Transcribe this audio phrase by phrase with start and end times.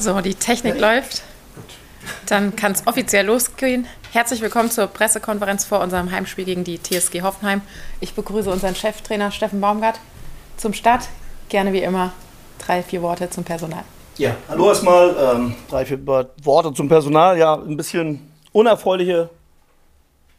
[0.00, 1.22] So, die Technik läuft.
[2.26, 3.88] Dann kann es offiziell losgehen.
[4.12, 7.62] Herzlich willkommen zur Pressekonferenz vor unserem Heimspiel gegen die TSG Hoffenheim.
[8.00, 9.98] Ich begrüße unseren Cheftrainer Steffen Baumgart
[10.56, 11.08] zum Start.
[11.48, 12.12] Gerne wie immer
[12.64, 13.82] drei, vier Worte zum Personal.
[14.18, 15.16] Ja, hallo erstmal.
[15.18, 17.36] Ähm, drei, vier Worte zum Personal.
[17.36, 19.30] Ja, ein bisschen unerfreuliche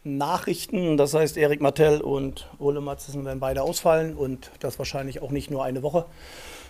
[0.04, 0.96] Nachrichten.
[0.96, 5.50] Das heißt, Erik Martell und Ole Matzen werden beide ausfallen und das wahrscheinlich auch nicht
[5.50, 6.06] nur eine Woche.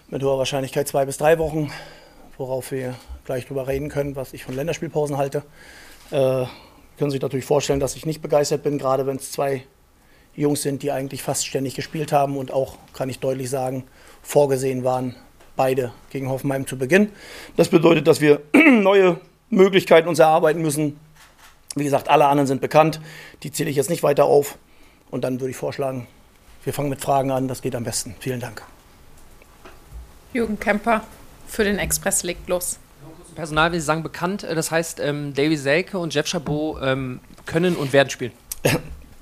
[0.08, 1.70] Mit hoher Wahrscheinlichkeit zwei bis drei Wochen
[2.40, 5.44] worauf wir gleich drüber reden können, was ich von Länderspielpausen halte.
[6.10, 6.46] Äh,
[6.98, 9.64] können Sie sich natürlich vorstellen, dass ich nicht begeistert bin, gerade wenn es zwei
[10.34, 13.84] Jungs sind, die eigentlich fast ständig gespielt haben und auch, kann ich deutlich sagen,
[14.22, 15.14] vorgesehen waren,
[15.54, 17.10] beide gegen Hoffenheim zu Beginn.
[17.56, 20.98] Das bedeutet, dass wir neue Möglichkeiten uns erarbeiten müssen.
[21.76, 23.00] Wie gesagt, alle anderen sind bekannt.
[23.42, 24.56] Die zähle ich jetzt nicht weiter auf.
[25.10, 26.06] Und dann würde ich vorschlagen,
[26.64, 27.48] wir fangen mit Fragen an.
[27.48, 28.14] Das geht am besten.
[28.18, 28.62] Vielen Dank.
[30.32, 31.02] Jürgen Kemper,
[31.50, 32.78] für den Express legt los.
[33.34, 34.44] Personal, wie Sie sagen, bekannt.
[34.44, 38.32] Äh, das heißt, ähm, Davy Selke und Jeff Chabot ähm, können und werden spielen.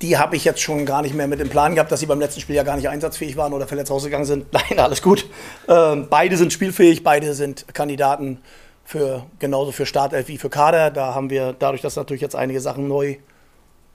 [0.03, 2.21] Die habe ich jetzt schon gar nicht mehr mit dem Plan gehabt, dass sie beim
[2.21, 4.47] letzten Spiel ja gar nicht einsatzfähig waren oder verletzt rausgegangen sind.
[4.53, 5.27] Nein, alles gut.
[5.67, 8.39] Ähm, beide sind spielfähig, beide sind Kandidaten
[8.85, 10.93] für genauso für Startelf wie für Kader.
[10.93, 13.17] Da haben wir, dadurch, dass natürlich jetzt einige Sachen neu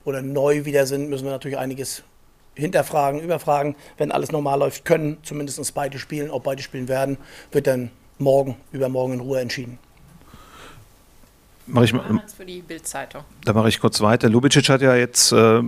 [0.04, 2.02] oder neu wieder sind, müssen wir natürlich einiges
[2.54, 3.74] hinterfragen, überfragen.
[3.96, 6.30] Wenn alles normal läuft, können zumindest beide spielen.
[6.30, 7.16] Ob beide spielen werden,
[7.50, 9.78] wird dann morgen, übermorgen in Ruhe entschieden.
[11.66, 11.94] Mach ich
[12.36, 13.24] für die Bildzeitung.
[13.44, 14.28] Da mache ich kurz weiter.
[14.28, 15.62] Lubicic hat ja jetzt äh,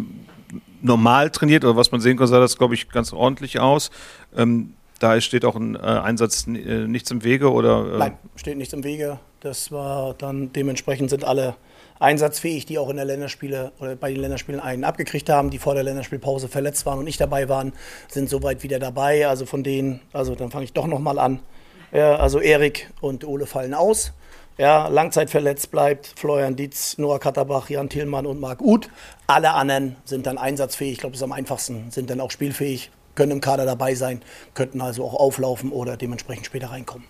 [0.82, 3.90] normal trainiert, oder was man sehen kann, sah das, glaube ich, ganz ordentlich aus.
[4.36, 7.94] Ähm, da steht auch ein äh, Einsatz äh, nichts im Wege, oder?
[7.94, 7.98] Äh?
[7.98, 9.18] Nein, steht nichts im Wege.
[9.40, 11.56] Das war dann dementsprechend sind alle
[11.98, 15.74] einsatzfähig, die auch in der Länderspiele oder bei den Länderspielen einen abgekriegt haben, die vor
[15.74, 17.72] der Länderspielpause verletzt waren und nicht dabei waren,
[18.08, 19.26] sind soweit wieder dabei.
[19.28, 21.40] Also von denen, also dann fange ich doch nochmal an.
[21.92, 24.12] Ja, also Erik und Ole fallen aus.
[24.58, 28.88] Ja, langzeitverletzt bleibt Florian Dietz, Noah Katterbach, Jan Thielmann und Marc Uth.
[29.26, 30.92] Alle anderen sind dann einsatzfähig.
[30.92, 31.90] Ich glaube, das ist am einfachsten.
[31.90, 34.22] Sind dann auch spielfähig, können im Kader dabei sein,
[34.54, 37.06] könnten also auch auflaufen oder dementsprechend später reinkommen.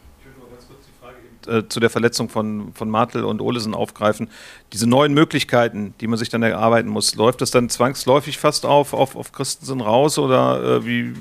[1.46, 4.28] Äh, zu der Verletzung von, von Martel und Olesen aufgreifen.
[4.72, 8.92] Diese neuen Möglichkeiten, die man sich dann erarbeiten muss, läuft das dann zwangsläufig fast auf,
[8.92, 11.14] auf, auf Christensen raus oder äh, wie,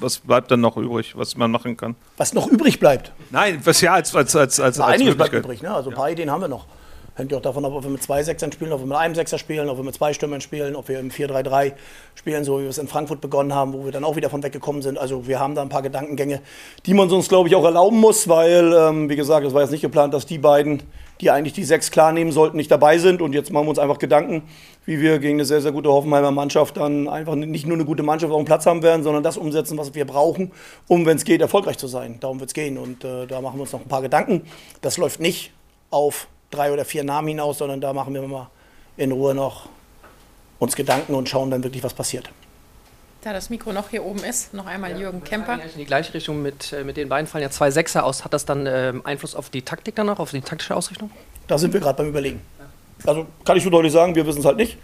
[0.00, 1.94] was bleibt dann noch übrig, was man machen kann?
[2.16, 3.12] Was noch übrig bleibt?
[3.30, 5.74] Nein, was ja als als als als, als Einiges bleibt übrig, ne?
[5.74, 6.66] Also ein paar Ideen haben wir noch.
[7.16, 9.14] Hängt ja auch davon ab, ob wir mit zwei Sechsern spielen, ob wir mit einem
[9.14, 11.72] Sechser spielen, ob wir mit zwei Stürmern spielen, ob wir im 4-3-3
[12.14, 14.42] spielen, so wie wir es in Frankfurt begonnen haben, wo wir dann auch wieder von
[14.42, 14.98] weggekommen sind.
[14.98, 16.42] Also wir haben da ein paar Gedankengänge,
[16.84, 19.70] die man uns, glaube ich, auch erlauben muss, weil, ähm, wie gesagt, es war jetzt
[19.70, 20.82] nicht geplant, dass die beiden,
[21.22, 23.22] die eigentlich die sechs klar nehmen sollten, nicht dabei sind.
[23.22, 24.42] Und jetzt machen wir uns einfach Gedanken,
[24.84, 28.02] wie wir gegen eine sehr, sehr gute Hoffenheimer Mannschaft dann einfach nicht nur eine gute
[28.02, 30.52] Mannschaft auf dem Platz haben werden, sondern das umsetzen, was wir brauchen,
[30.86, 32.18] um, wenn es geht, erfolgreich zu sein.
[32.20, 32.76] Darum wird es gehen.
[32.76, 34.42] Und äh, da machen wir uns noch ein paar Gedanken.
[34.82, 35.52] Das läuft nicht
[35.90, 38.48] auf drei oder vier Namen hinaus, sondern da machen wir mal
[38.96, 39.68] in Ruhe noch
[40.58, 42.30] uns Gedanken und schauen dann wirklich, was passiert.
[43.22, 45.54] Da das Mikro noch hier oben ist, noch einmal ja, Jürgen Kemper.
[45.54, 48.24] In die gleiche Richtung mit, äh, mit den beiden fallen ja zwei Sechser aus.
[48.24, 51.10] Hat das dann ähm, Einfluss auf die Taktik dann noch, auf die taktische Ausrichtung?
[51.48, 52.40] Da sind wir gerade beim Überlegen.
[53.04, 54.78] Also kann ich so deutlich sagen, wir wissen es halt nicht.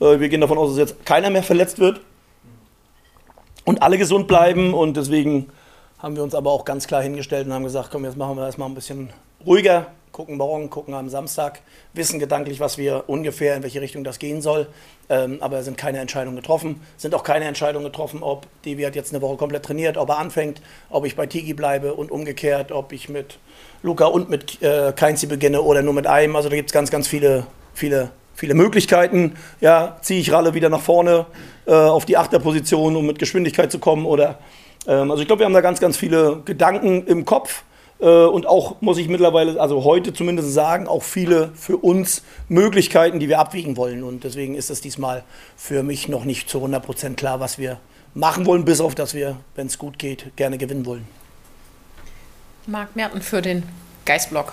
[0.00, 2.00] Äh, wir gehen davon aus, dass jetzt keiner mehr verletzt wird
[3.64, 4.74] und alle gesund bleiben.
[4.74, 5.50] Und deswegen
[5.98, 8.46] haben wir uns aber auch ganz klar hingestellt und haben gesagt, komm, jetzt machen wir
[8.46, 9.10] erstmal ein bisschen
[9.46, 9.86] ruhiger,
[10.16, 11.60] gucken morgen, gucken am Samstag,
[11.92, 14.66] wissen gedanklich, was wir ungefähr, in welche Richtung das gehen soll.
[15.10, 16.80] Ähm, aber sind keine Entscheidungen getroffen.
[16.96, 20.16] Sind auch keine Entscheidungen getroffen, ob Devi hat jetzt eine Woche komplett trainiert, ob er
[20.16, 23.38] anfängt, ob ich bei Tigi bleibe und umgekehrt, ob ich mit
[23.82, 26.34] Luca und mit äh, Keinzi beginne oder nur mit einem.
[26.34, 29.34] Also da gibt es ganz, ganz viele, viele, viele Möglichkeiten.
[29.60, 31.26] Ja, ziehe ich Ralle wieder nach vorne
[31.66, 34.38] äh, auf die Achterposition, um mit Geschwindigkeit zu kommen oder
[34.88, 37.64] ähm, also ich glaube, wir haben da ganz, ganz viele Gedanken im Kopf.
[38.00, 43.20] Äh, und auch, muss ich mittlerweile, also heute zumindest sagen, auch viele für uns Möglichkeiten,
[43.20, 44.02] die wir abwiegen wollen.
[44.02, 45.24] Und deswegen ist es diesmal
[45.56, 47.78] für mich noch nicht zu 100% klar, was wir
[48.14, 51.06] machen wollen, bis auf, dass wir, wenn es gut geht, gerne gewinnen wollen.
[52.66, 53.62] Marc Merten für den
[54.04, 54.52] Geistblock.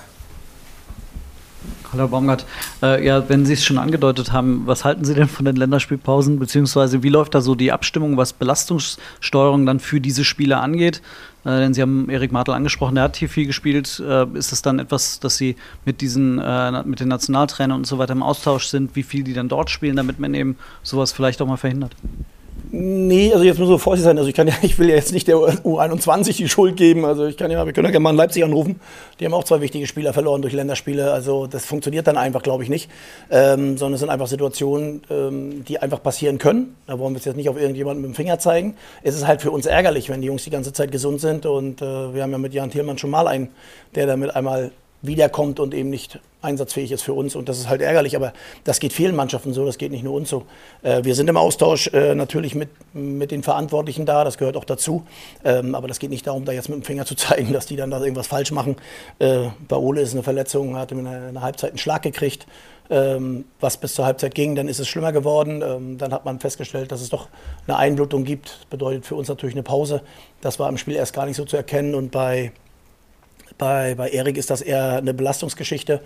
[1.92, 2.46] Hallo Baumgart.
[2.82, 6.40] Äh, ja, wenn Sie es schon angedeutet haben, was halten Sie denn von den Länderspielpausen,
[6.40, 11.02] beziehungsweise wie läuft da so die Abstimmung, was Belastungssteuerung dann für diese Spiele angeht?
[11.46, 14.02] Äh, denn Sie haben Erik Martel angesprochen, der hat hier viel gespielt.
[14.06, 15.56] Äh, ist das dann etwas, dass Sie
[15.86, 19.34] mit diesen, äh, mit den Nationaltrainern und so weiter im Austausch sind, wie viel die
[19.34, 21.96] dann dort spielen, damit man eben sowas vielleicht auch mal verhindert?
[22.76, 24.18] Nee, also jetzt muss so vorsichtig sein.
[24.18, 27.06] Also ich kann ja, ich will ja jetzt nicht der U21 die Schuld geben.
[27.06, 28.80] Also ich kann ja, wir können ja gerne mal in Leipzig anrufen.
[29.20, 31.14] Die haben auch zwei wichtige Spieler verloren durch Länderspiele.
[31.14, 32.90] Also das funktioniert dann einfach, glaube ich, nicht.
[33.30, 36.76] Ähm, sondern es sind einfach Situationen, ähm, die einfach passieren können.
[36.88, 38.76] Da wollen wir es jetzt nicht auf irgendjemanden mit dem Finger zeigen.
[39.04, 41.46] Es ist halt für uns ärgerlich, wenn die Jungs die ganze Zeit gesund sind.
[41.46, 41.86] Und äh,
[42.16, 43.50] wir haben ja mit Jan Thielmann schon mal einen,
[43.94, 44.72] der damit einmal
[45.04, 47.36] wiederkommt und eben nicht einsatzfähig ist für uns.
[47.36, 48.34] Und das ist halt ärgerlich, aber
[48.64, 50.44] das geht vielen Mannschaften so, das geht nicht nur uns so.
[50.82, 54.66] Äh, wir sind im Austausch äh, natürlich mit, mit den Verantwortlichen da, das gehört auch
[54.66, 55.06] dazu.
[55.44, 57.76] Ähm, aber das geht nicht darum, da jetzt mit dem Finger zu zeigen, dass die
[57.76, 58.78] dann da irgendwas falsch machen.
[59.20, 62.48] Äh, bei Ole ist eine Verletzung, hat in einer Halbzeit einen Schlag gekriegt.
[62.90, 65.62] Ähm, was bis zur Halbzeit ging, dann ist es schlimmer geworden.
[65.62, 67.30] Ähm, dann hat man festgestellt, dass es doch
[67.66, 68.58] eine Einblutung gibt.
[68.60, 70.02] Das bedeutet für uns natürlich eine Pause.
[70.42, 71.96] Das war im Spiel erst gar nicht so zu erkennen.
[71.96, 72.52] Und bei
[73.58, 76.02] bei, bei Erik ist das eher eine Belastungsgeschichte,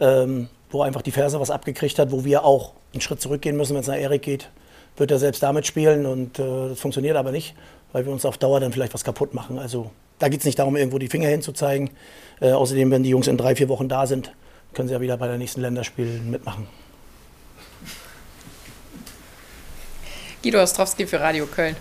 [0.00, 3.74] ähm, wo einfach die Ferse was abgekriegt hat, wo wir auch einen Schritt zurückgehen müssen,
[3.74, 4.50] wenn es nach Erik geht.
[4.96, 7.54] Wird er selbst damit spielen und äh, das funktioniert aber nicht,
[7.92, 9.58] weil wir uns auf Dauer dann vielleicht was kaputt machen.
[9.58, 11.90] Also da geht es nicht darum, irgendwo die Finger hinzuzeigen.
[12.40, 14.32] Äh, außerdem, wenn die Jungs in drei, vier Wochen da sind,
[14.74, 16.66] können sie ja wieder bei der nächsten Länderspielen mitmachen.
[20.42, 21.76] Guido Ostrowski für Radio Köln.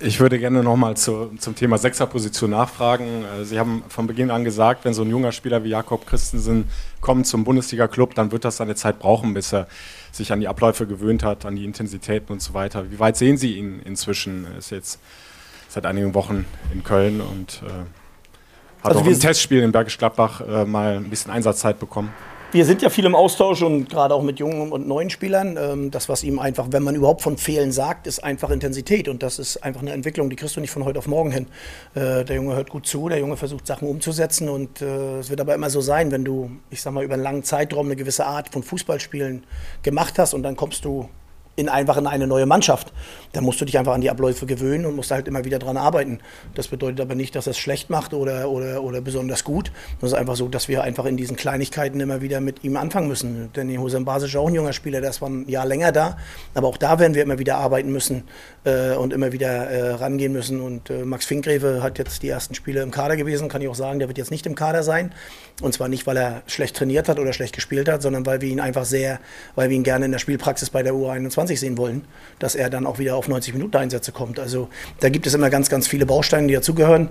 [0.00, 3.24] Ich würde gerne nochmal zu, zum Thema Sechserposition nachfragen.
[3.24, 6.68] Äh, Sie haben von Beginn an gesagt, wenn so ein junger Spieler wie Jakob Christensen
[7.00, 9.66] kommt zum Bundesliga-Club, dann wird das seine Zeit brauchen, bis er
[10.12, 12.92] sich an die Abläufe gewöhnt hat, an die Intensitäten und so weiter.
[12.92, 14.46] Wie weit sehen Sie ihn inzwischen?
[14.52, 15.00] Er ist jetzt
[15.68, 17.70] seit einigen Wochen in Köln und äh,
[18.84, 22.12] hat also auch im Testspiel in Bergisch Gladbach äh, mal ein bisschen Einsatzzeit bekommen
[22.50, 25.58] wir sind ja viel im Austausch und gerade auch mit jungen und neuen Spielern.
[25.60, 29.08] Ähm, das, was ihm einfach, wenn man überhaupt von Fehlen sagt, ist einfach Intensität.
[29.08, 31.46] Und das ist einfach eine Entwicklung, die kriegst du nicht von heute auf morgen hin.
[31.94, 34.48] Äh, der Junge hört gut zu, der Junge versucht Sachen umzusetzen.
[34.48, 37.22] Und äh, es wird aber immer so sein, wenn du, ich sag mal, über einen
[37.22, 39.44] langen Zeitraum eine gewisse Art von Fußballspielen
[39.82, 41.08] gemacht hast und dann kommst du
[41.58, 42.92] in einfach in eine neue Mannschaft.
[43.32, 45.76] Da musst du dich einfach an die Abläufe gewöhnen und musst halt immer wieder dran
[45.76, 46.20] arbeiten.
[46.54, 49.72] Das bedeutet aber nicht, dass es schlecht macht oder, oder, oder besonders gut.
[50.00, 53.08] Das ist einfach so, dass wir einfach in diesen Kleinigkeiten immer wieder mit ihm anfangen
[53.08, 53.52] müssen.
[53.56, 56.16] Denn Hosam Basic ist auch ein junger Spieler, der ist zwar ein Jahr länger da,
[56.54, 58.22] aber auch da werden wir immer wieder arbeiten müssen
[58.64, 60.60] äh, und immer wieder äh, rangehen müssen.
[60.60, 63.74] Und äh, Max Finkgreve hat jetzt die ersten Spiele im Kader gewesen, kann ich auch
[63.74, 65.12] sagen, der wird jetzt nicht im Kader sein.
[65.60, 68.48] Und zwar nicht, weil er schlecht trainiert hat oder schlecht gespielt hat, sondern weil wir
[68.48, 69.18] ihn einfach sehr,
[69.56, 72.04] weil wir ihn gerne in der Spielpraxis bei der U21 sehen wollen,
[72.38, 74.38] dass er dann auch wieder auf 90 Minuten Einsätze kommt.
[74.38, 74.68] Also
[75.00, 77.08] da gibt es immer ganz, ganz viele Bausteine, die dazugehören.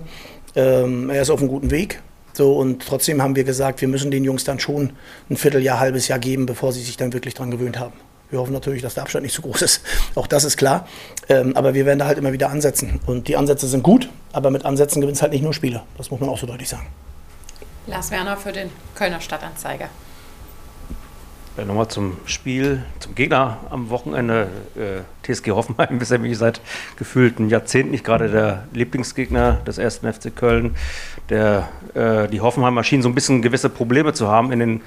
[0.54, 2.00] Ähm, er ist auf einem guten Weg.
[2.32, 4.92] So, und trotzdem haben wir gesagt, wir müssen den Jungs dann schon
[5.28, 7.94] ein Vierteljahr, halbes Jahr geben, bevor sie sich dann wirklich dran gewöhnt haben.
[8.30, 9.82] Wir hoffen natürlich, dass der Abstand nicht zu groß ist.
[10.14, 10.86] Auch das ist klar.
[11.28, 13.00] Ähm, aber wir werden da halt immer wieder ansetzen.
[13.06, 15.82] Und die Ansätze sind gut, aber mit Ansätzen gewinnt es halt nicht nur Spiele.
[15.96, 16.86] Das muss man auch so deutlich sagen.
[17.86, 19.88] Lars Werner für den Kölner Stadtanzeiger.
[21.58, 24.48] Ja, Nochmal zum Spiel, zum Gegner am Wochenende.
[24.76, 26.60] Äh, TSG Hoffenheim ist ja seit
[26.96, 30.76] gefühlten Jahrzehnten nicht gerade der Lieblingsgegner des ersten FC Köln.
[31.30, 34.80] Der, äh, die Hoffenheimer schienen so ein bisschen gewisse Probleme zu haben in den,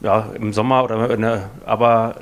[0.00, 2.16] ja, im Sommer, oder der, aber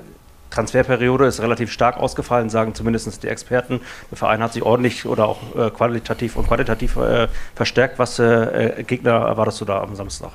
[0.51, 3.81] Transferperiode ist relativ stark ausgefallen, sagen zumindest die Experten.
[4.11, 8.01] Der Verein hat sich ordentlich oder auch äh, qualitativ und quantitativ äh, verstärkt.
[8.01, 10.33] Was äh, Gegner erwartest du da am Samstag?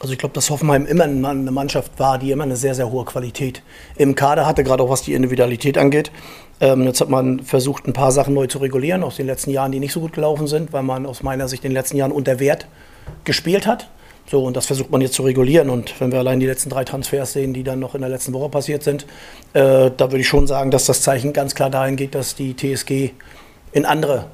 [0.00, 3.04] Also ich glaube, dass Hoffenheim immer eine Mannschaft war, die immer eine sehr, sehr hohe
[3.04, 3.62] Qualität
[3.96, 6.12] im Kader hatte, gerade auch was die Individualität angeht.
[6.60, 9.72] Ähm, jetzt hat man versucht, ein paar Sachen neu zu regulieren aus den letzten Jahren,
[9.72, 12.12] die nicht so gut gelaufen sind, weil man aus meiner Sicht in den letzten Jahren
[12.12, 12.68] unter Wert
[13.24, 13.88] gespielt hat.
[14.30, 15.70] So, und das versucht man jetzt zu regulieren.
[15.70, 18.32] Und wenn wir allein die letzten drei Transfers sehen, die dann noch in der letzten
[18.34, 19.04] Woche passiert sind,
[19.54, 22.54] äh, da würde ich schon sagen, dass das Zeichen ganz klar dahin geht, dass die
[22.54, 23.12] TSG
[23.72, 24.26] in andere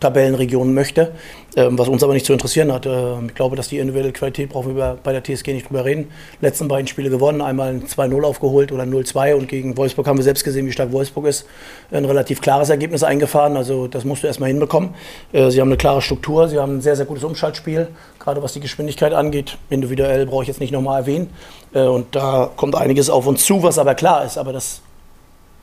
[0.00, 1.12] Tabellenregionen möchte,
[1.56, 2.86] ähm, was uns aber nicht zu interessieren hat.
[2.86, 6.10] Ähm, ich glaube, dass die individuelle Qualität brauchen wir bei der TSG nicht drüber reden.
[6.40, 10.24] Letzten beiden Spiele gewonnen, einmal ein 2-0 aufgeholt oder 0-2 und gegen Wolfsburg haben wir
[10.24, 11.46] selbst gesehen, wie stark Wolfsburg ist.
[11.90, 14.90] Ein relativ klares Ergebnis eingefahren, also das musst du erstmal hinbekommen.
[15.32, 17.88] Äh, sie haben eine klare Struktur, sie haben ein sehr, sehr gutes Umschaltspiel,
[18.18, 19.58] gerade was die Geschwindigkeit angeht.
[19.70, 21.30] Individuell brauche ich jetzt nicht nochmal erwähnen.
[21.74, 24.38] Äh, und da kommt einiges auf uns zu, was aber klar ist.
[24.38, 24.80] Aber das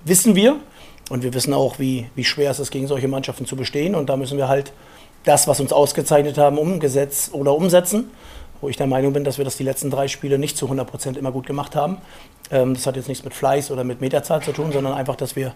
[0.04, 0.58] wissen wir.
[1.10, 3.96] Und wir wissen auch, wie, wie schwer es ist, gegen solche Mannschaften zu bestehen.
[3.96, 4.74] Und da müssen wir halt
[5.24, 8.10] das, was uns ausgezeichnet haben, umgesetzt oder umsetzen.
[8.62, 10.90] Wo ich der Meinung bin, dass wir das die letzten drei Spiele nicht zu 100
[10.90, 11.98] Prozent immer gut gemacht haben.
[12.50, 15.36] Ähm, das hat jetzt nichts mit Fleiß oder mit Meterzahl zu tun, sondern einfach, dass
[15.36, 15.54] wir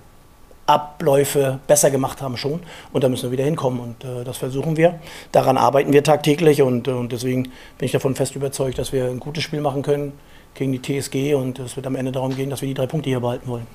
[0.68, 2.60] Abläufe besser gemacht haben schon.
[2.94, 3.80] Und da müssen wir wieder hinkommen.
[3.80, 5.00] Und äh, das versuchen wir.
[5.32, 6.62] Daran arbeiten wir tagtäglich.
[6.62, 9.82] Und, äh, und deswegen bin ich davon fest überzeugt, dass wir ein gutes Spiel machen
[9.82, 10.14] können
[10.54, 11.34] gegen die TSG.
[11.34, 13.66] Und es wird am Ende darum gehen, dass wir die drei Punkte hier behalten wollen.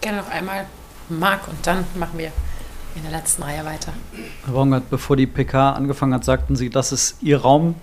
[0.00, 0.66] Gerne noch einmal
[1.08, 2.32] Marc und dann machen wir
[2.94, 3.92] in der letzten Reihe weiter.
[4.44, 7.74] Herr Baumgart, bevor die PK angefangen hat, sagten Sie, das ist Ihr Raum.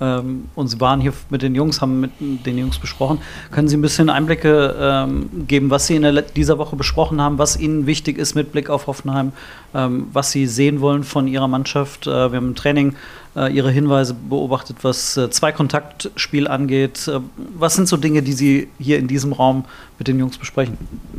[0.00, 3.20] Ähm, und Sie waren hier mit den Jungs, haben mit den Jungs besprochen.
[3.50, 7.38] Können Sie ein bisschen Einblicke ähm, geben, was Sie in der, dieser Woche besprochen haben,
[7.38, 9.32] was Ihnen wichtig ist mit Blick auf Hoffenheim,
[9.74, 12.06] ähm, was Sie sehen wollen von Ihrer Mannschaft?
[12.06, 12.96] Äh, wir haben im Training
[13.34, 17.08] Ihre Hinweise beobachtet, was äh, Zweikontaktspiel angeht.
[17.08, 19.64] Äh, was sind so Dinge, die Sie hier in diesem Raum
[19.98, 20.76] mit den Jungs besprechen?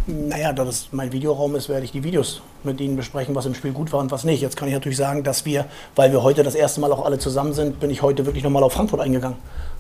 [0.07, 3.53] Naja, da das mein Videoraum ist, werde ich die Videos mit Ihnen besprechen, was im
[3.53, 4.41] Spiel gut war und was nicht.
[4.41, 7.19] Jetzt kann ich natürlich sagen, dass wir, weil wir heute das erste Mal auch alle
[7.19, 9.37] zusammen sind, bin ich heute wirklich nochmal auf Frankfurt eingegangen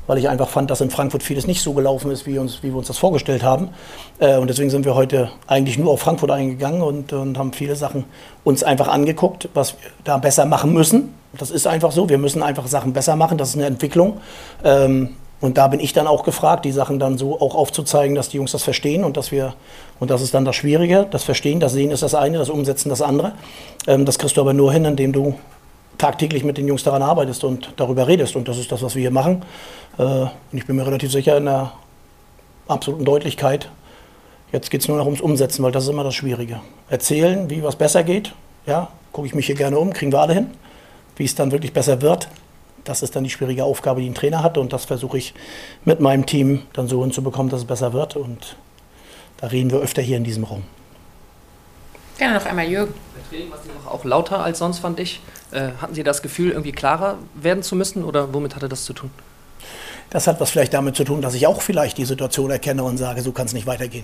[0.09, 2.69] weil ich einfach fand, dass in Frankfurt vieles nicht so gelaufen ist, wie, uns, wie
[2.69, 3.69] wir uns das vorgestellt haben.
[4.17, 7.75] Äh, und deswegen sind wir heute eigentlich nur auf Frankfurt eingegangen und, und haben viele
[7.75, 8.05] Sachen
[8.43, 11.13] uns einfach angeguckt, was wir da besser machen müssen.
[11.37, 12.09] Das ist einfach so.
[12.09, 13.37] Wir müssen einfach Sachen besser machen.
[13.37, 14.19] Das ist eine Entwicklung.
[14.63, 15.09] Ähm,
[15.41, 18.37] und da bin ich dann auch gefragt, die Sachen dann so auch aufzuzeigen, dass die
[18.37, 19.53] Jungs das verstehen und dass wir,
[19.99, 22.89] und das ist dann das Schwierige, das Verstehen, das Sehen ist das eine, das Umsetzen
[22.89, 23.33] das andere.
[23.85, 25.35] Ähm, das kriegst du aber nur hin, indem du
[25.99, 28.35] tagtäglich mit den Jungs daran arbeitest und darüber redest.
[28.35, 29.43] Und das ist das, was wir hier machen.
[29.99, 31.73] Äh, und ich bin mir relativ sicher in der
[32.67, 33.69] absoluten Deutlichkeit.
[34.51, 36.61] Jetzt geht es nur noch ums Umsetzen, weil das ist immer das Schwierige.
[36.89, 38.33] Erzählen, wie was besser geht.
[38.65, 40.47] Ja, gucke ich mich hier gerne um, kriegen wir alle hin.
[41.15, 42.29] Wie es dann wirklich besser wird,
[42.85, 44.57] das ist dann die schwierige Aufgabe, die ein Trainer hat.
[44.57, 45.33] Und das versuche ich
[45.85, 48.15] mit meinem Team dann so hinzubekommen, dass es besser wird.
[48.15, 48.55] Und
[49.37, 50.63] da reden wir öfter hier in diesem Raum.
[52.19, 52.93] Gerne noch einmal Jürgen.
[53.15, 55.21] Bei Training war auch lauter als sonst, fand ich.
[55.51, 58.91] Äh, hatten Sie das Gefühl, irgendwie klarer werden zu müssen oder womit hatte das zu
[58.91, 59.09] tun?
[60.09, 62.97] Das hat was vielleicht damit zu tun, dass ich auch vielleicht die Situation erkenne und
[62.97, 64.03] sage, so kann es nicht weitergehen.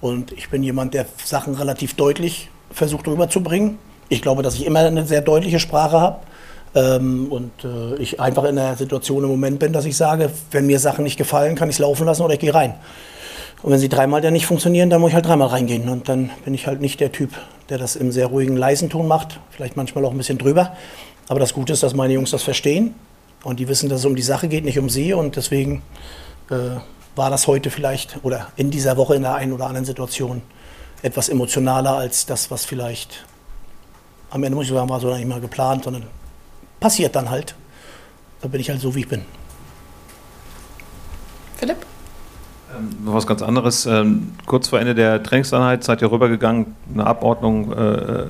[0.00, 3.78] Und ich bin jemand, der Sachen relativ deutlich versucht rüberzubringen.
[4.08, 6.20] Ich glaube, dass ich immer eine sehr deutliche Sprache habe.
[6.74, 10.64] Ähm, und äh, ich einfach in der Situation im Moment bin, dass ich sage, wenn
[10.64, 12.76] mir Sachen nicht gefallen, kann ich es laufen lassen oder ich gehe rein.
[13.62, 15.88] Und wenn sie dreimal dann nicht funktionieren, dann muss ich halt dreimal reingehen.
[15.88, 17.30] Und dann bin ich halt nicht der Typ,
[17.68, 19.38] der das im sehr ruhigen, leisen Ton macht.
[19.50, 20.76] Vielleicht manchmal auch ein bisschen drüber.
[21.28, 22.94] Aber das Gute ist, dass meine Jungs das verstehen.
[23.44, 25.12] Und die wissen, dass es um die Sache geht, nicht um sie.
[25.12, 25.82] Und deswegen
[26.50, 26.80] äh,
[27.14, 30.42] war das heute vielleicht oder in dieser Woche in der einen oder anderen Situation
[31.02, 33.24] etwas emotionaler als das, was vielleicht
[34.32, 36.04] am Ende muss ich sagen, war so nicht mal geplant, sondern
[36.80, 37.54] passiert dann halt.
[38.40, 39.22] Da bin ich halt so, wie ich bin.
[41.58, 41.91] Philipp?
[42.76, 43.86] Ähm, noch was ganz anderes.
[43.86, 48.26] Ähm, kurz vor Ende der Trainingseinheit seid ihr rübergegangen, eine Abordnung äh,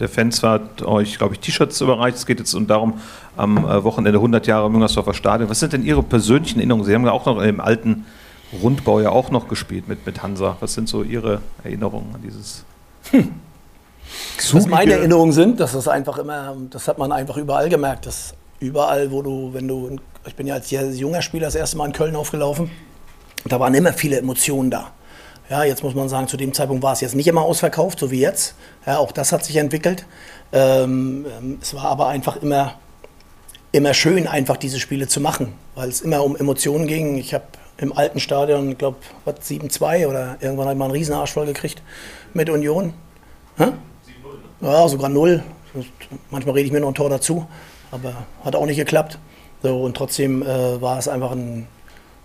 [0.00, 2.16] der Fans hat euch, glaube ich, T-Shirts überreicht.
[2.16, 2.94] Es geht jetzt darum,
[3.36, 5.50] am äh, Wochenende 100 Jahre Müngersdorfer Stadion.
[5.50, 6.86] Was sind denn Ihre persönlichen Erinnerungen?
[6.86, 8.06] Sie haben ja auch noch im alten
[8.62, 10.56] Rundbau ja auch noch gespielt mit, mit Hansa.
[10.60, 12.64] Was sind so Ihre Erinnerungen an dieses?
[13.10, 13.34] Hm.
[14.52, 18.34] Was meine Erinnerungen sind, dass das einfach immer, das hat man einfach überall gemerkt, dass
[18.58, 21.92] überall, wo du, wenn du, ich bin ja als junger Spieler das erste Mal in
[21.92, 22.70] Köln aufgelaufen,
[23.44, 24.92] da waren immer viele Emotionen da.
[25.48, 28.10] Ja, jetzt muss man sagen, zu dem Zeitpunkt war es jetzt nicht immer ausverkauft, so
[28.10, 28.54] wie jetzt.
[28.86, 30.06] Ja, auch das hat sich entwickelt.
[30.52, 32.74] Ähm, ähm es war aber einfach immer,
[33.72, 37.18] immer schön, einfach diese Spiele zu machen, weil es immer um Emotionen ging.
[37.18, 37.44] Ich habe
[37.78, 41.82] im alten Stadion, ich glaube, 7-2 oder irgendwann hat man einen Riesenarsch voll gekriegt
[42.34, 42.92] mit Union.
[43.58, 43.72] 7-0, ne?
[44.60, 45.42] Ja, sogar 0.
[46.30, 47.46] Manchmal rede ich mir noch ein Tor dazu,
[47.90, 48.12] aber
[48.44, 49.18] hat auch nicht geklappt.
[49.62, 51.66] So, und trotzdem äh, war es einfach ein,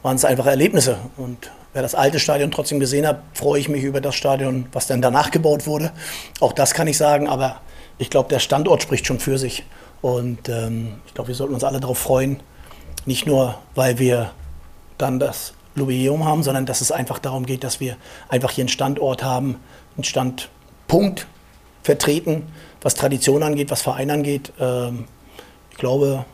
[0.05, 0.99] waren es einfach Erlebnisse.
[1.17, 4.85] Und wer das alte Stadion trotzdem gesehen hat, freue ich mich über das Stadion, was
[4.85, 5.91] dann danach gebaut wurde.
[6.39, 7.59] Auch das kann ich sagen, aber
[7.97, 9.63] ich glaube, der Standort spricht schon für sich.
[10.03, 12.39] Und ähm, ich glaube, wir sollten uns alle darauf freuen.
[13.07, 14.29] Nicht nur, weil wir
[14.99, 17.97] dann das Jubiläum haben, sondern dass es einfach darum geht, dass wir
[18.29, 19.55] einfach hier einen Standort haben,
[19.97, 21.25] einen Standpunkt
[21.81, 22.43] vertreten,
[22.83, 24.53] was Tradition angeht, was Verein angeht.
[24.59, 25.05] Ähm,
[25.71, 26.25] ich glaube,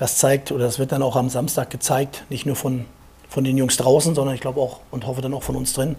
[0.00, 2.86] das zeigt oder das wird dann auch am Samstag gezeigt, nicht nur von
[3.30, 5.94] von den Jungs draußen, sondern ich glaube auch und hoffe dann auch von uns drin,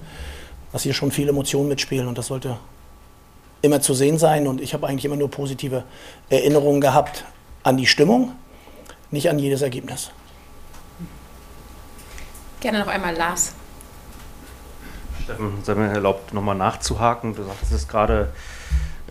[0.71, 2.57] dass hier schon viele Emotionen mitspielen und das sollte
[3.61, 4.47] immer zu sehen sein.
[4.47, 5.83] Und ich habe eigentlich immer nur positive
[6.29, 7.23] Erinnerungen gehabt
[7.63, 8.33] an die Stimmung,
[9.11, 10.11] nicht an jedes Ergebnis.
[12.59, 13.53] Gerne noch einmal Lars.
[15.23, 17.35] Steffen, sei mir erlaubt, nochmal nachzuhaken.
[17.35, 18.33] Du sagtest es gerade,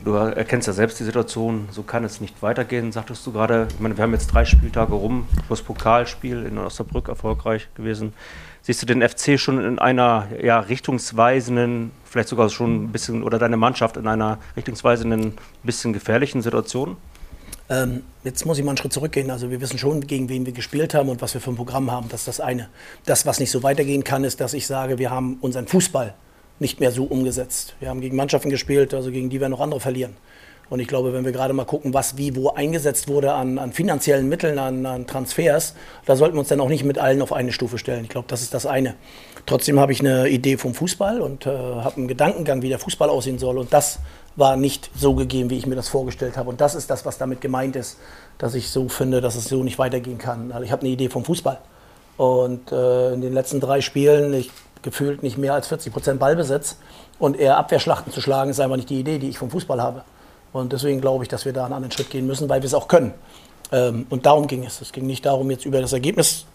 [0.04, 3.68] Du erkennst ja selbst die Situation, so kann es nicht weitergehen, sagtest du gerade.
[3.70, 8.14] Ich meine, wir haben jetzt drei Spieltage rum, plus Pokalspiel in Osnabrück erfolgreich gewesen.
[8.62, 13.38] Siehst du den FC schon in einer ja, richtungsweisenden, vielleicht sogar schon ein bisschen, oder
[13.38, 16.96] deine Mannschaft in einer richtungsweisenden, bisschen gefährlichen Situation?
[17.68, 19.30] Ähm, jetzt muss ich mal einen Schritt zurückgehen.
[19.30, 21.90] Also wir wissen schon, gegen wen wir gespielt haben und was wir für ein Programm
[21.90, 22.08] haben.
[22.08, 22.68] Das ist das eine.
[23.04, 26.14] Das, was nicht so weitergehen kann, ist, dass ich sage, wir haben unseren Fußball
[26.60, 27.74] nicht mehr so umgesetzt.
[27.80, 30.16] Wir haben gegen Mannschaften gespielt, also gegen die wir noch andere verlieren.
[30.68, 33.72] Und ich glaube, wenn wir gerade mal gucken, was wie wo eingesetzt wurde an, an
[33.72, 35.74] finanziellen Mitteln, an, an, Transfers,
[36.06, 38.04] da sollten wir uns dann auch nicht mit allen auf eine Stufe stellen.
[38.04, 38.94] Ich glaube, das ist das eine.
[39.46, 43.10] Trotzdem habe ich eine Idee vom Fußball und äh, habe einen Gedankengang, wie der Fußball
[43.10, 43.58] aussehen soll.
[43.58, 43.98] Und das
[44.36, 46.50] war nicht so gegeben, wie ich mir das vorgestellt habe.
[46.50, 47.98] Und das ist das, was damit gemeint ist,
[48.38, 50.52] dass ich so finde, dass es so nicht weitergehen kann.
[50.52, 51.58] Also ich habe eine Idee vom Fußball.
[52.16, 54.50] Und äh, in den letzten drei Spielen, ich
[54.82, 56.76] gefühlt nicht mehr als 40 Prozent Ballbesitz
[57.18, 60.02] und eher Abwehrschlachten zu schlagen, ist einfach nicht die Idee, die ich vom Fußball habe.
[60.52, 62.74] Und deswegen glaube ich, dass wir da einen anderen Schritt gehen müssen, weil wir es
[62.74, 63.14] auch können.
[63.72, 64.80] Ähm, und darum ging es.
[64.80, 66.46] Es ging nicht darum, jetzt über das Ergebnis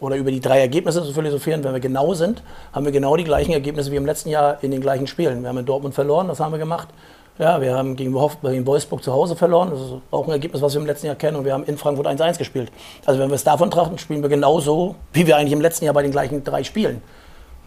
[0.00, 1.64] oder über die drei Ergebnisse zu philosophieren.
[1.64, 2.42] Wenn wir genau sind,
[2.72, 5.42] haben wir genau die gleichen Ergebnisse wie im letzten Jahr in den gleichen Spielen.
[5.42, 6.88] Wir haben in Dortmund verloren, das haben wir gemacht.
[7.36, 9.70] Ja, wir haben gegen, gegen Wolfsburg zu Hause verloren.
[9.70, 11.36] Das ist auch ein Ergebnis, was wir im letzten Jahr kennen.
[11.36, 12.70] Und wir haben in Frankfurt 1-1 gespielt.
[13.06, 15.94] Also wenn wir es davon trachten, spielen wir genauso, wie wir eigentlich im letzten Jahr
[15.94, 17.02] bei den gleichen drei Spielen.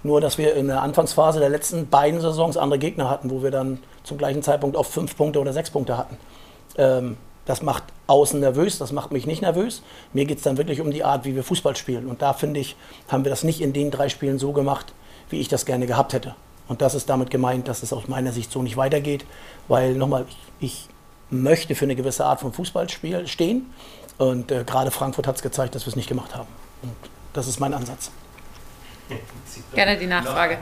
[0.08, 3.52] Nur, dass wir in der Anfangsphase der letzten beiden Saisons andere Gegner hatten, wo wir
[3.52, 6.16] dann zum gleichen Zeitpunkt auf fünf Punkte oder sechs Punkte hatten.
[6.78, 9.82] Ähm, das macht außen nervös, das macht mich nicht nervös.
[10.14, 12.08] Mir geht es dann wirklich um die Art, wie wir Fußball spielen.
[12.08, 12.78] Und da finde ich,
[13.10, 14.94] haben wir das nicht in den drei Spielen so gemacht,
[15.30, 16.36] wie ich das gerne gehabt hätte.
[16.70, 19.26] Und das ist damit gemeint, dass es aus meiner Sicht so nicht weitergeht,
[19.68, 20.38] weil nochmal, ich,
[20.72, 20.88] ich
[21.30, 23.74] möchte für eine gewisse Art von Fußballspiel stehen.
[24.18, 26.48] Und äh, gerade Frankfurt hat es gezeigt, dass wir es nicht gemacht haben.
[26.82, 26.96] Und
[27.34, 28.10] das ist mein Ansatz.
[29.74, 30.58] Gerne die Nachfrage.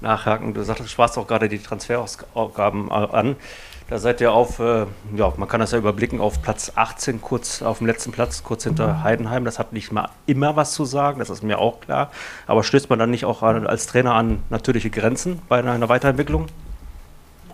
[0.00, 0.54] Nachhaken.
[0.54, 3.36] Du sagtest, du sprachst auch gerade die Transferausgaben an.
[3.88, 7.60] Da seid ihr auf, äh, ja, man kann das ja überblicken, auf Platz 18, kurz
[7.60, 9.44] auf dem letzten Platz, kurz hinter Heidenheim.
[9.44, 12.10] Das hat nicht mal immer was zu sagen, das ist mir auch klar.
[12.46, 16.46] Aber stößt man dann nicht auch an, als Trainer an natürliche Grenzen bei einer Weiterentwicklung?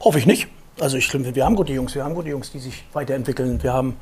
[0.01, 0.47] Hoffe ich nicht.
[0.81, 3.61] Also ich finde, wir haben gute Jungs, wir haben gute Jungs, die sich weiterentwickeln.
[3.63, 3.97] Wir haben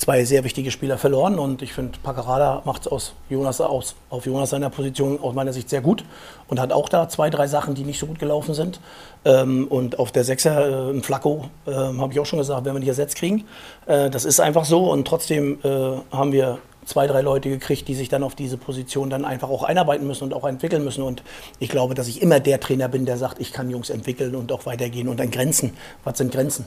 [0.00, 4.24] zwei sehr wichtige Spieler verloren und ich finde, Paccarada macht es aus Jonas aus, auf
[4.24, 6.04] Jonas seiner Position aus meiner Sicht sehr gut
[6.48, 8.80] und hat auch da zwei, drei Sachen, die nicht so gut gelaufen sind.
[9.26, 12.72] Ähm, und auf der Sechser, äh, im Flacco, äh, habe ich auch schon gesagt, wenn
[12.72, 13.44] wir nicht ersetzt kriegen.
[13.84, 15.68] Äh, das ist einfach so und trotzdem äh,
[16.10, 19.64] haben wir zwei, drei Leute gekriegt, die sich dann auf diese Position dann einfach auch
[19.64, 21.02] einarbeiten müssen und auch entwickeln müssen.
[21.02, 21.22] Und
[21.58, 24.50] ich glaube, dass ich immer der Trainer bin, der sagt, ich kann Jungs entwickeln und
[24.50, 25.74] auch weitergehen und dann Grenzen.
[26.04, 26.64] Was sind Grenzen?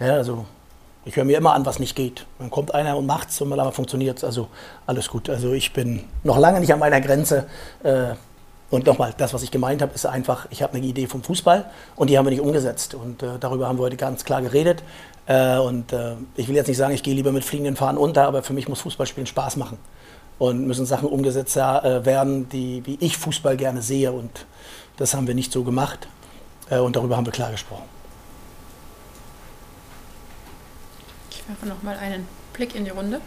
[0.00, 0.46] Ja, also
[1.04, 2.26] ich höre mir immer an, was nicht geht.
[2.38, 4.24] Dann kommt einer und macht's und dann funktioniert es.
[4.24, 4.48] Also
[4.86, 5.28] alles gut.
[5.28, 7.46] Also ich bin noch lange nicht an meiner Grenze.
[7.82, 8.14] Äh,
[8.70, 11.66] und nochmal, das, was ich gemeint habe, ist einfach, ich habe eine Idee vom Fußball
[11.96, 12.94] und die haben wir nicht umgesetzt.
[12.94, 14.82] Und äh, darüber haben wir heute ganz klar geredet.
[15.26, 15.92] Äh, und
[16.36, 18.68] ich will jetzt nicht sagen, ich gehe lieber mit fliegenden Fahnen unter, aber für mich
[18.68, 19.78] muss Fußballspielen Spaß machen.
[20.38, 24.10] Und müssen Sachen umgesetzt werden, die, wie ich Fußball gerne sehe.
[24.10, 24.46] Und
[24.96, 26.08] das haben wir nicht so gemacht.
[26.70, 28.01] Und darüber haben wir klar gesprochen.
[31.52, 33.20] Werfe nochmal einen Blick in die Runde.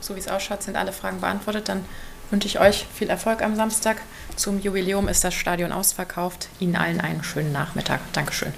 [0.00, 1.68] So wie es ausschaut, sind alle Fragen beantwortet.
[1.68, 1.84] Dann
[2.30, 3.98] wünsche ich euch viel Erfolg am Samstag.
[4.36, 6.48] Zum Jubiläum ist das Stadion ausverkauft.
[6.60, 8.00] Ihnen allen einen schönen Nachmittag.
[8.12, 8.52] Dankeschön.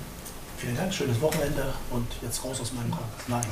[0.58, 2.92] Vielen Dank, schönes Wochenende und jetzt raus aus meinem
[3.28, 3.46] Nein.